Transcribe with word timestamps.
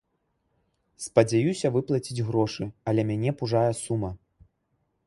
Спадзяюся 1.05 1.67
выплаціць 1.75 2.25
грошы, 2.31 2.63
але 2.93 3.01
мяне 3.13 3.31
пужае 3.45 3.69
сума. 3.83 4.11